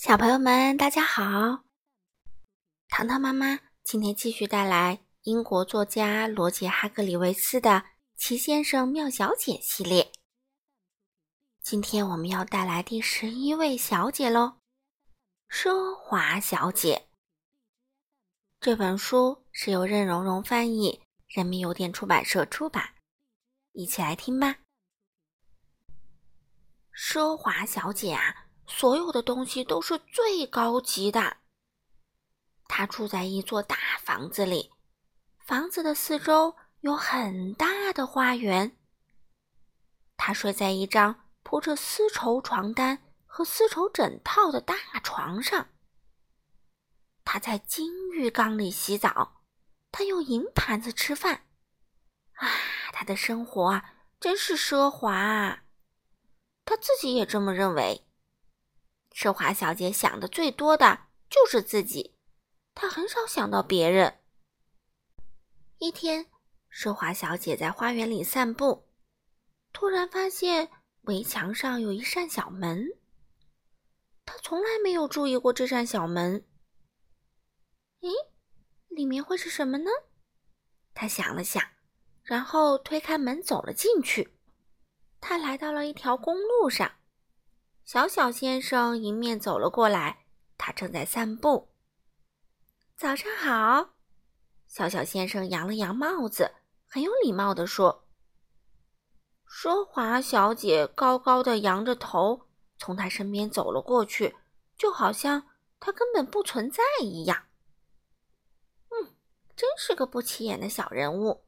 [0.00, 1.64] 小朋友们，大家好！
[2.86, 7.70] 糖糖妈妈今天继续带来英国作家罗杰·哈格里维斯的
[8.14, 10.12] 《奇先生妙小姐》系列。
[11.60, 14.60] 今天我们要带来第十一位小姐喽，
[15.50, 17.08] 奢华小姐。
[18.60, 22.94] 这本书是由任溶溶翻译，人民邮电出版社出版。
[23.72, 24.58] 一起来听吧。
[26.94, 28.44] 奢华小姐啊！
[28.68, 31.38] 所有的东西都是最高级的。
[32.68, 34.70] 他住在一座大房子里，
[35.38, 38.76] 房子的四周有很大的花园。
[40.16, 45.68] 他睡在一张铺着丝绸床单和丝绸枕套的大床上。
[47.24, 49.42] 他在金浴缸里洗澡，
[49.90, 51.46] 他用银盘子吃饭。
[52.34, 52.48] 啊，
[52.92, 55.64] 他的生活啊，真是奢华。
[56.64, 58.07] 他自己也这么认为。
[59.18, 62.14] 奢华小姐想的最多的就是自己，
[62.72, 64.20] 她很少想到别人。
[65.78, 66.26] 一天，
[66.72, 68.86] 奢华小姐在花园里散步，
[69.72, 72.86] 突然发现围墙上有一扇小门。
[74.24, 76.46] 她从来没有注意过这扇小门。
[77.98, 78.12] 咦，
[78.86, 79.90] 里面会是什么呢？
[80.94, 81.60] 她想了想，
[82.22, 84.38] 然后推开门走了进去。
[85.20, 86.92] 她来到了一条公路上。
[87.88, 90.26] 小小先生迎面走了过来，
[90.58, 91.70] 他正在散步。
[92.94, 93.94] 早上好，
[94.66, 96.52] 小小先生扬了扬帽子，
[96.86, 98.04] 很有礼貌地说
[99.48, 102.42] ：“奢华小姐高高的扬着头，
[102.76, 104.36] 从他身边走了过去，
[104.76, 105.48] 就好像
[105.80, 107.46] 他根本不存在一样。”
[108.92, 109.14] 嗯，
[109.56, 111.46] 真是个不起眼的小人物，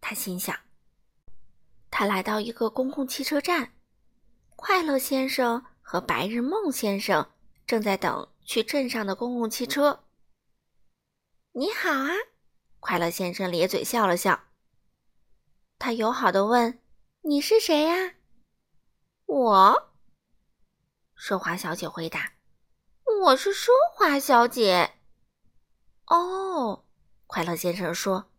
[0.00, 0.58] 他心想。
[1.92, 3.74] 他来到一个公共汽车站。
[4.62, 7.30] 快乐先生和白日梦先生
[7.66, 10.04] 正在等去镇上的公共汽车。
[11.52, 12.10] 你好啊，
[12.78, 14.38] 快乐先生咧嘴笑了笑。
[15.78, 16.78] 他友好的问
[17.24, 18.16] ：“你是谁呀？”
[19.24, 19.92] 我，
[21.16, 22.34] 奢华小姐回答
[23.24, 24.92] ：“我是奢华小姐。”
[26.04, 26.84] 哦，
[27.26, 28.30] 快乐先生说：“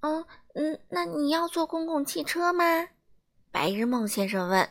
[0.00, 2.90] 嗯嗯，那你要坐公共汽车吗？”
[3.50, 4.70] 白日梦先生问。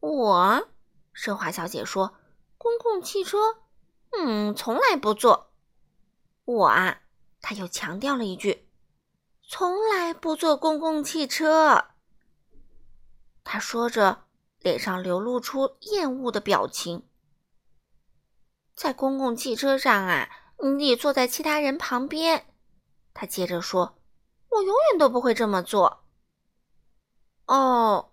[0.00, 0.68] 我，
[1.14, 2.14] 奢华小姐说
[2.56, 3.58] ：“公共汽车，
[4.10, 5.52] 嗯，从来不坐。”
[6.46, 7.02] 我啊，
[7.42, 8.66] 她又强调了一句
[9.46, 11.84] ：“从来不坐公共汽车。”
[13.44, 14.24] 她说着，
[14.60, 17.06] 脸上流露出厌恶的表情。
[18.74, 20.30] 在公共汽车上啊，
[20.62, 22.46] 你得坐在其他人旁边。
[23.12, 23.98] 她接着说
[24.48, 26.04] ：“我永远都不会这么做。”
[27.44, 28.09] 哦。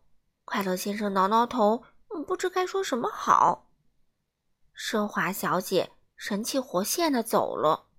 [0.49, 1.83] 快乐先生挠挠头，
[2.25, 3.69] 不知该说什么好。
[4.73, 7.89] 奢华小姐神气活现的走了。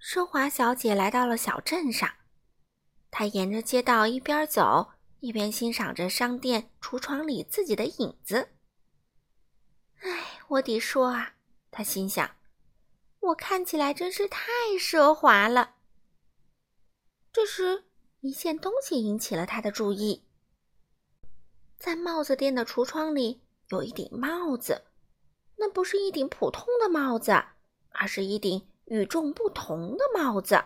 [0.00, 2.10] 奢华小姐来到了小镇上，
[3.10, 8.48] 她沿着街道一边走一边欣赏着商店橱窗里自己的影子。
[10.00, 11.34] 哎，我得说啊，
[11.70, 12.36] 她心想，
[13.20, 14.50] 我看起来真是太
[14.80, 15.74] 奢华了。
[17.30, 17.84] 这时，
[18.20, 20.24] 一件东西引起了她的注意。
[21.82, 24.84] 在帽子店的橱窗里有一顶帽子，
[25.56, 27.32] 那不是一顶普通的帽子，
[27.88, 30.62] 而是一顶与众不同的帽子，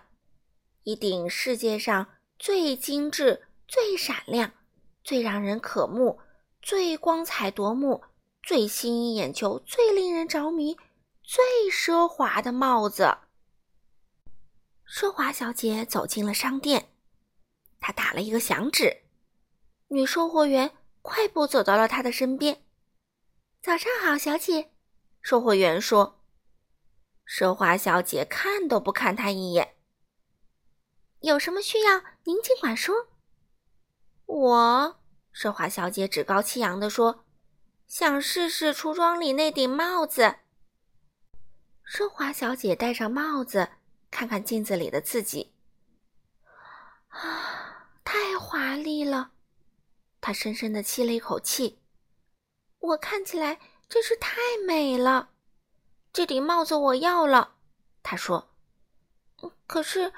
[0.82, 2.06] 一顶世界上
[2.38, 4.52] 最精致、最闪亮、
[5.02, 6.20] 最让人渴目、
[6.60, 8.04] 最光彩夺目、
[8.42, 10.76] 最吸引眼球、最令人着迷、
[11.22, 13.16] 最奢华的帽子。
[14.86, 16.90] 奢华小姐走进了商店，
[17.80, 18.98] 她打了一个响指，
[19.88, 20.75] 女售货员。
[21.06, 22.64] 快步走到了他的身边。
[23.62, 24.72] “早上好，小姐。”
[25.22, 26.20] 售货员说。
[27.24, 29.76] 奢华小姐看都不看他一眼。
[31.22, 33.08] “有什么需要，您尽管说。”
[34.26, 35.00] 我，
[35.32, 37.24] 奢华小姐趾高气扬地说
[37.86, 40.38] ：“想试试橱窗里那顶帽子。”
[41.88, 43.68] 奢华小姐戴上帽子，
[44.10, 45.54] 看看镜子里的自己。
[47.08, 49.30] 啊，太华丽了！
[50.26, 51.78] 他深深的吸了一口气，
[52.80, 54.36] 我看起来真是太
[54.66, 55.30] 美了。
[56.12, 57.54] 这顶帽子我要了，
[58.02, 58.48] 他说。
[59.68, 60.12] 可是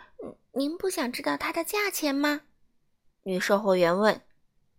[0.53, 2.41] 您不想知道它的价钱吗？
[3.25, 4.25] 女售货员问。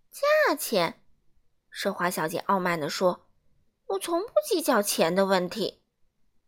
[0.10, 1.00] 价钱？
[1.72, 3.28] 奢华小姐傲慢地说。
[3.86, 5.84] 我从不计较钱的问题。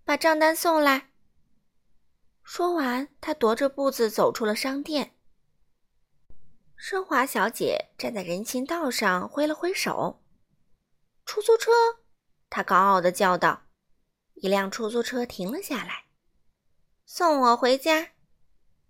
[0.03, 1.11] 把账单送来。
[2.41, 5.13] 说完，她踱着步子走出了商店。
[6.81, 10.23] 奢华小姐站在人行道上，挥了挥手。
[11.27, 11.71] 出租车，
[12.49, 13.67] 她高傲地叫道。
[14.33, 16.05] 一辆出租车停了下来，
[17.05, 18.13] 送我回家。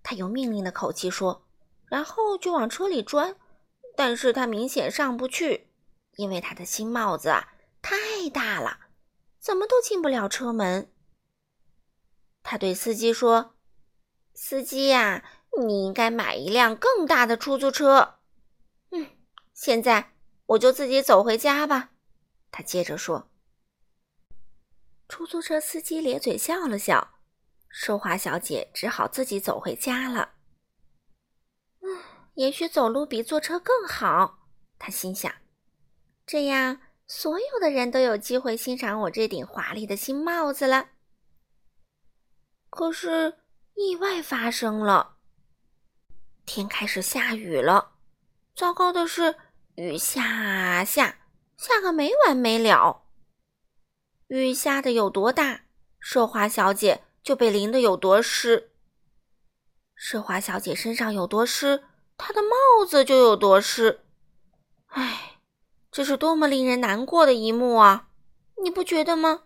[0.01, 1.45] 他用命令的口气说，
[1.87, 3.35] 然后就往车里钻。
[3.97, 5.67] 但是他明显上不去，
[6.13, 8.79] 因为他的新帽子啊太大了，
[9.37, 10.89] 怎么都进不了车门。
[12.41, 13.55] 他对司机说
[14.33, 18.19] ：“司机呀，你应该买一辆更大的出租车。”
[18.91, 19.07] 嗯，
[19.53, 20.13] 现在
[20.45, 21.91] 我就自己走回家吧。
[22.51, 23.29] 他接着说。
[25.07, 27.15] 出租车司机咧嘴笑了笑，
[27.69, 30.35] 奢华小姐只好自己走回家了。
[31.81, 31.99] 嗯，
[32.35, 34.47] 也许走路比坐车更好，
[34.79, 35.33] 她心想。
[36.25, 40.91] 这样，所有的人都有机会欣赏我这顶华丽的新帽子了。
[42.69, 43.39] 可是，
[43.75, 45.17] 意外发生了，
[46.53, 47.93] 天开始下雨了。
[48.53, 49.37] 糟糕的是，
[49.75, 51.19] 雨下下，
[51.55, 53.03] 下个没完没了。
[54.27, 55.61] 雨下的有多大，
[56.01, 58.73] 奢华小姐就被淋得有多湿。
[59.97, 61.85] 奢华小姐身上有多湿，
[62.17, 64.03] 她的帽子就有多湿。
[64.87, 65.39] 唉，
[65.89, 68.09] 这是多么令人难过的一幕啊！
[68.61, 69.43] 你不觉得吗？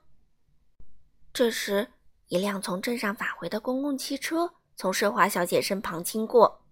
[1.32, 1.92] 这时，
[2.30, 6.65] 一辆从镇上返回的公共汽车从奢华小姐身旁经过。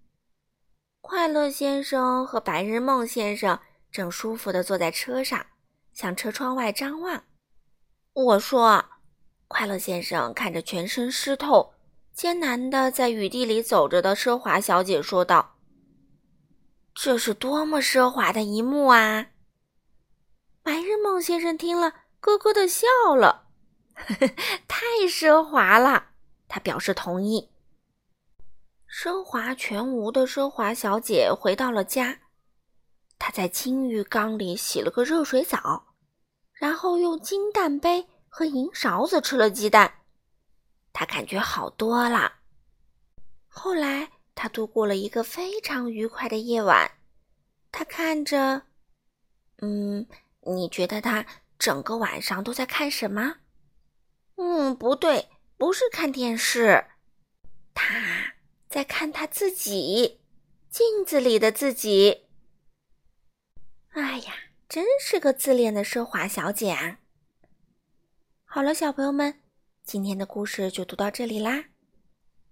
[1.06, 3.60] 快乐先生和白日梦先生
[3.92, 5.46] 正舒服地坐在车上，
[5.92, 7.26] 向车窗外张望。
[8.14, 8.86] 我说
[9.50, 11.74] ：“快乐先生看着全身湿透、
[12.14, 15.58] 艰难的在雨地里走着的奢华小姐说道
[16.96, 19.28] ：‘这是多么奢华的一幕啊！’
[20.64, 23.50] 白日梦先生听了，咯咯的笑了，
[24.70, 26.12] 太奢华了。
[26.48, 27.50] 他表示同意。
[28.94, 32.20] 奢华全无的奢华小姐回到了家，
[33.18, 35.96] 她在金浴缸里洗了个热水澡。”
[36.54, 40.02] 然后用金蛋杯和银勺子吃了鸡蛋，
[40.94, 42.34] 他感觉好多了。
[43.48, 46.92] 后来，他度过了一个非常愉快的夜晚。
[47.72, 48.62] 他看着，
[49.64, 50.06] 嗯，
[50.42, 51.26] 你觉得他
[51.58, 53.38] 整个晚上都在看什么？
[54.36, 56.86] 嗯，不对，不是看电视，
[57.74, 58.23] 他
[58.74, 60.20] 在看他自己，
[60.72, 62.24] 镜子里的自己。
[63.92, 64.34] 哎呀！
[64.68, 66.98] 真是个自恋的奢华小姐啊！
[68.46, 69.44] 好了，小朋友们，
[69.84, 71.66] 今天的故事就读到这里啦。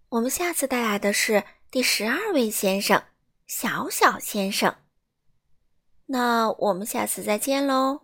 [0.09, 3.03] 我们下次带来的是第十二位先生——
[3.47, 4.75] 小小先生。
[6.05, 8.01] 那我们下次再见喽。